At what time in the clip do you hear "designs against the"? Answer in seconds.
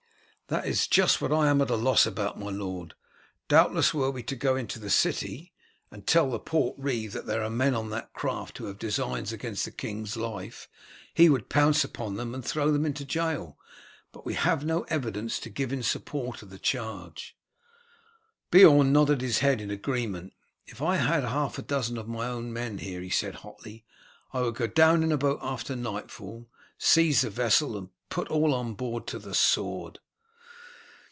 8.77-9.71